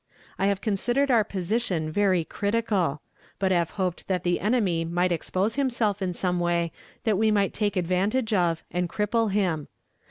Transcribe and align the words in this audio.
I 0.39 0.47
have 0.47 0.61
considered 0.61 1.11
our 1.11 1.23
position 1.23 1.91
very 1.91 2.23
critical; 2.23 3.03
but 3.37 3.51
have 3.51 3.69
hoped 3.77 4.07
that 4.07 4.23
the 4.23 4.39
enemy 4.39 4.83
might 4.83 5.11
expose 5.11 5.57
himself 5.57 6.01
in 6.01 6.11
some 6.13 6.39
way 6.39 6.71
that 7.03 7.19
we 7.19 7.29
might 7.29 7.53
take 7.53 7.75
advantage 7.77 8.33
of, 8.33 8.63
and 8.71 8.89
cripple 8.89 9.31
him. 9.31 9.67